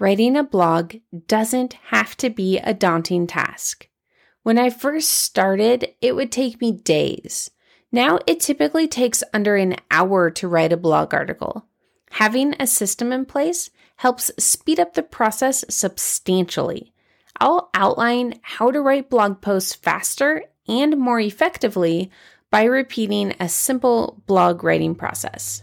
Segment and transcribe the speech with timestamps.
[0.00, 0.96] writing a blog
[1.28, 3.86] doesn't have to be a daunting task.
[4.42, 7.50] When I first started, it would take me days.
[7.92, 11.66] Now it typically takes under an hour to write a blog article.
[12.12, 16.94] Having a system in place helps speed up the process substantially.
[17.38, 22.10] I'll outline how to write blog posts faster and more effectively
[22.50, 25.62] by repeating a simple blog writing process.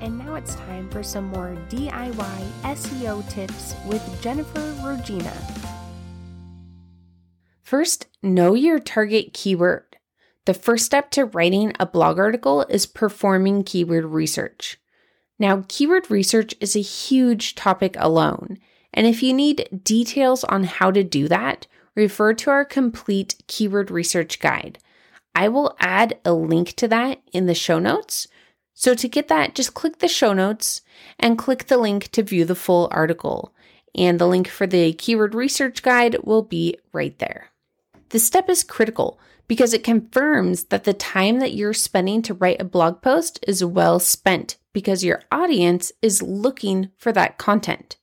[0.00, 5.32] And now it's time for some more DIY SEO tips with Jennifer Regina.
[7.62, 9.96] First, know your target keyword.
[10.46, 14.78] The first step to writing a blog article is performing keyword research.
[15.38, 18.58] Now, keyword research is a huge topic alone,
[18.94, 23.90] and if you need details on how to do that, refer to our complete keyword
[23.90, 24.78] research guide.
[25.34, 28.26] I will add a link to that in the show notes
[28.80, 30.82] so to get that, just click the show notes
[31.18, 33.52] and click the link to view the full article.
[33.92, 37.48] And the link for the keyword research guide will be right there.
[38.10, 42.60] This step is critical because it confirms that the time that you're spending to write
[42.60, 47.96] a blog post is well spent because your audience is looking for that content.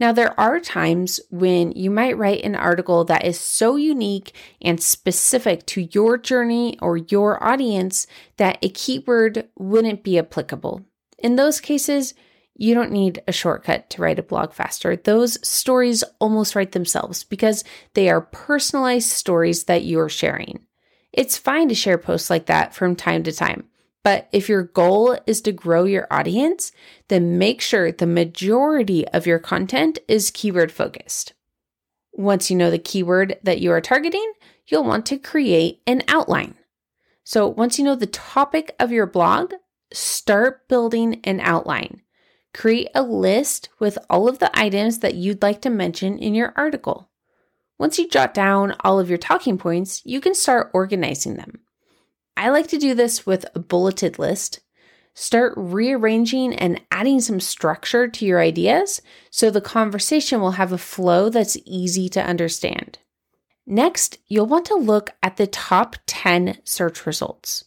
[0.00, 4.82] Now, there are times when you might write an article that is so unique and
[4.82, 8.06] specific to your journey or your audience
[8.38, 10.86] that a keyword wouldn't be applicable.
[11.18, 12.14] In those cases,
[12.56, 14.96] you don't need a shortcut to write a blog faster.
[14.96, 17.62] Those stories almost write themselves because
[17.92, 20.60] they are personalized stories that you're sharing.
[21.12, 23.64] It's fine to share posts like that from time to time.
[24.02, 26.72] But if your goal is to grow your audience,
[27.08, 31.34] then make sure the majority of your content is keyword focused.
[32.12, 34.32] Once you know the keyword that you are targeting,
[34.66, 36.54] you'll want to create an outline.
[37.24, 39.52] So once you know the topic of your blog,
[39.92, 42.02] start building an outline.
[42.52, 46.52] Create a list with all of the items that you'd like to mention in your
[46.56, 47.10] article.
[47.78, 51.60] Once you jot down all of your talking points, you can start organizing them.
[52.40, 54.60] I like to do this with a bulleted list.
[55.12, 60.78] Start rearranging and adding some structure to your ideas so the conversation will have a
[60.78, 62.98] flow that's easy to understand.
[63.66, 67.66] Next, you'll want to look at the top 10 search results.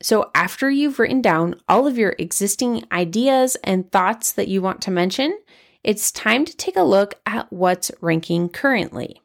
[0.00, 4.80] So, after you've written down all of your existing ideas and thoughts that you want
[4.82, 5.38] to mention,
[5.82, 9.20] it's time to take a look at what's ranking currently.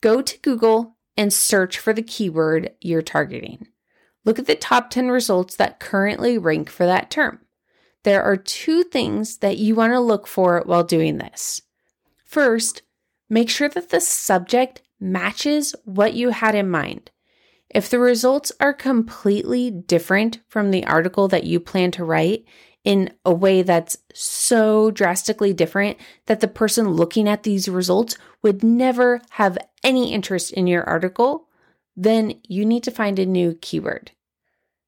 [0.00, 3.68] Go to Google and search for the keyword you're targeting.
[4.24, 7.40] Look at the top 10 results that currently rank for that term.
[8.02, 11.62] There are two things that you want to look for while doing this.
[12.24, 12.82] First,
[13.28, 17.10] make sure that the subject matches what you had in mind.
[17.68, 22.44] If the results are completely different from the article that you plan to write
[22.84, 28.64] in a way that's so drastically different that the person looking at these results would
[28.64, 31.48] never have any interest in your article,
[32.02, 34.12] then you need to find a new keyword.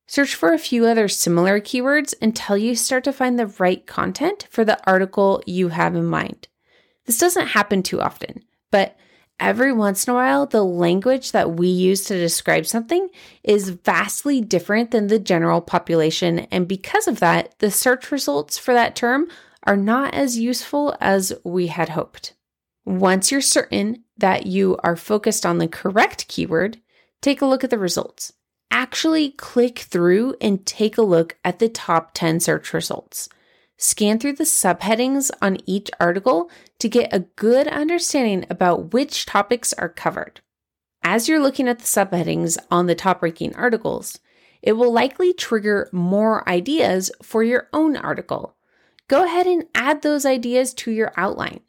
[0.06, 4.46] Search for a few other similar keywords until you start to find the right content
[4.50, 6.48] for the article you have in mind.
[7.04, 8.96] This doesn't happen too often, but
[9.38, 13.10] every once in a while, the language that we use to describe something
[13.44, 16.40] is vastly different than the general population.
[16.50, 19.28] And because of that, the search results for that term
[19.64, 22.34] are not as useful as we had hoped.
[22.86, 26.78] Once you're certain that you are focused on the correct keyword,
[27.22, 28.34] take a look at the results.
[28.70, 33.28] Actually, click through and take a look at the top 10 search results.
[33.78, 39.72] Scan through the subheadings on each article to get a good understanding about which topics
[39.72, 40.40] are covered.
[41.02, 44.20] As you're looking at the subheadings on the top ranking articles,
[44.62, 48.56] it will likely trigger more ideas for your own article.
[49.08, 51.60] Go ahead and add those ideas to your outline.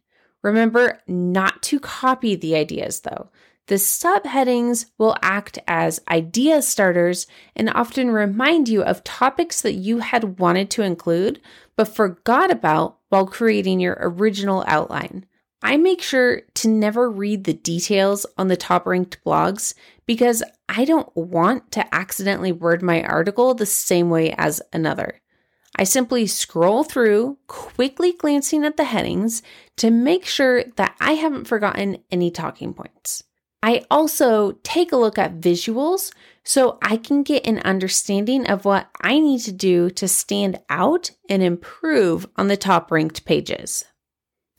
[0.43, 3.29] Remember not to copy the ideas though.
[3.67, 9.99] The subheadings will act as idea starters and often remind you of topics that you
[9.99, 11.39] had wanted to include
[11.75, 15.25] but forgot about while creating your original outline.
[15.61, 19.73] I make sure to never read the details on the top ranked blogs
[20.05, 25.21] because I don't want to accidentally word my article the same way as another.
[25.75, 29.41] I simply scroll through, quickly glancing at the headings
[29.77, 33.23] to make sure that I haven't forgotten any talking points.
[33.63, 36.13] I also take a look at visuals
[36.43, 41.11] so I can get an understanding of what I need to do to stand out
[41.29, 43.85] and improve on the top ranked pages.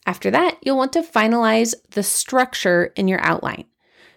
[0.06, 3.66] After that, you'll want to finalize the structure in your outline.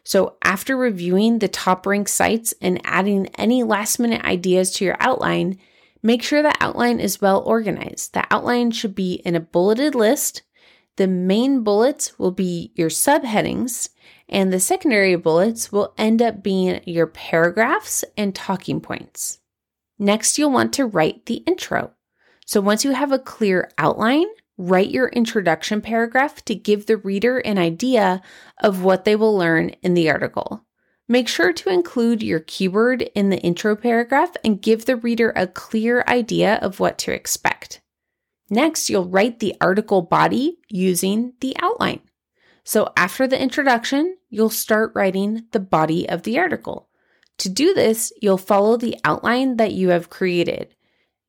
[0.05, 4.95] So, after reviewing the top ranked sites and adding any last minute ideas to your
[5.01, 5.59] outline,
[6.03, 8.13] Make sure the outline is well organized.
[8.13, 10.43] The outline should be in a bulleted list.
[10.97, 13.89] The main bullets will be your subheadings,
[14.27, 19.39] and the secondary bullets will end up being your paragraphs and talking points.
[19.99, 21.91] Next, you'll want to write the intro.
[22.45, 24.25] So once you have a clear outline,
[24.57, 28.21] write your introduction paragraph to give the reader an idea
[28.63, 30.65] of what they will learn in the article.
[31.07, 35.45] Make sure to include your keyword in the intro paragraph and give the reader a
[35.45, 37.81] clear idea of what to expect.
[38.49, 42.01] Next, you'll write the article body using the outline.
[42.63, 46.89] So after the introduction, you'll start writing the body of the article.
[47.39, 50.75] To do this, you'll follow the outline that you have created.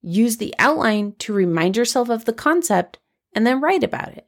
[0.01, 2.99] Use the outline to remind yourself of the concept
[3.35, 4.27] and then write about it.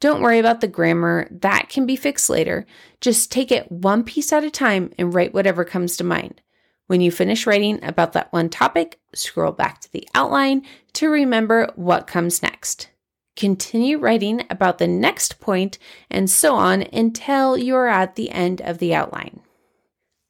[0.00, 2.66] Don't worry about the grammar, that can be fixed later.
[3.00, 6.42] Just take it one piece at a time and write whatever comes to mind.
[6.86, 10.62] When you finish writing about that one topic, scroll back to the outline
[10.94, 12.90] to remember what comes next.
[13.36, 15.78] Continue writing about the next point
[16.10, 19.40] and so on until you're at the end of the outline.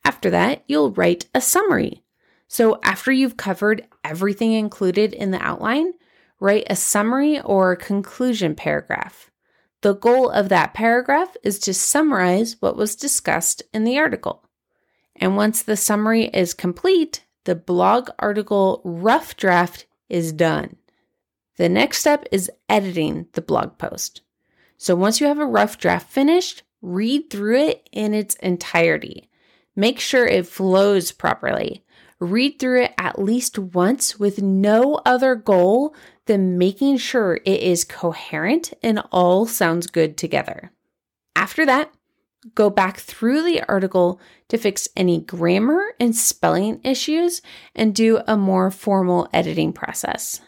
[0.04, 2.02] After that, you'll write a summary.
[2.46, 5.94] So, after you've covered everything included in the outline,
[6.38, 9.30] write a summary or conclusion paragraph.
[9.80, 14.43] The goal of that paragraph is to summarize what was discussed in the article.
[15.16, 20.76] And once the summary is complete, the blog article rough draft is done.
[21.56, 24.22] The next step is editing the blog post.
[24.76, 29.28] So once you have a rough draft finished, read through it in its entirety.
[29.76, 31.84] Make sure it flows properly.
[32.18, 35.94] Read through it at least once with no other goal
[36.26, 40.72] than making sure it is coherent and all sounds good together.
[41.36, 41.92] After that,
[42.54, 47.42] go back through the article to fix any grammar and spelling issues
[47.74, 50.40] and do a more formal editing process.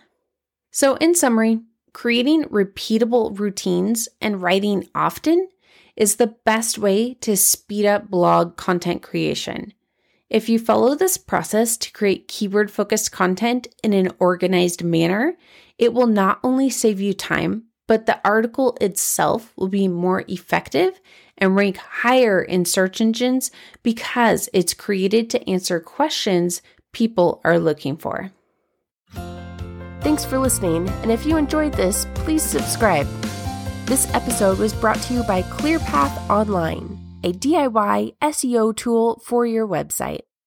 [0.70, 1.60] So, in summary,
[1.92, 5.48] creating repeatable routines and writing often
[5.96, 9.72] is the best way to speed up blog content creation.
[10.28, 15.36] If you follow this process to create keyword focused content in an organized manner,
[15.78, 21.00] it will not only save you time, but the article itself will be more effective
[21.38, 23.50] and rank higher in search engines
[23.82, 26.62] because it's created to answer questions
[26.92, 28.30] people are looking for.
[30.00, 33.08] Thanks for listening, and if you enjoyed this, please subscribe.
[33.86, 39.66] This episode was brought to you by ClearPath Online, a DIY SEO tool for your
[39.66, 40.26] website.